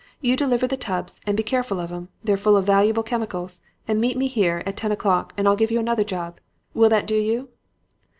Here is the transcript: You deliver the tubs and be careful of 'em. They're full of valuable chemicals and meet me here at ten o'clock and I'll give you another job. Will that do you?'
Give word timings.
You 0.19 0.35
deliver 0.35 0.65
the 0.65 0.77
tubs 0.77 1.21
and 1.27 1.37
be 1.37 1.43
careful 1.43 1.79
of 1.79 1.91
'em. 1.91 2.09
They're 2.23 2.35
full 2.35 2.57
of 2.57 2.65
valuable 2.65 3.03
chemicals 3.03 3.61
and 3.87 4.01
meet 4.01 4.17
me 4.17 4.25
here 4.25 4.63
at 4.65 4.75
ten 4.75 4.91
o'clock 4.91 5.31
and 5.37 5.47
I'll 5.47 5.55
give 5.55 5.69
you 5.69 5.79
another 5.79 6.03
job. 6.03 6.39
Will 6.73 6.89
that 6.89 7.05
do 7.05 7.17
you?' 7.17 7.49